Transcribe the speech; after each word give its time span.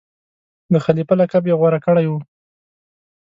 د 0.71 0.73
خلیفه 0.85 1.13
لقب 1.21 1.43
یې 1.49 1.55
غوره 1.59 1.79
کړی 1.85 2.05
وو. 2.07 2.19